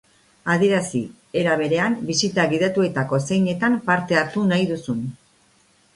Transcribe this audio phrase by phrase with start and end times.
[0.53, 1.01] Adierazi,
[1.41, 5.05] era berean, bisita gidatuetako zeinetan parte hartu nahi duzun.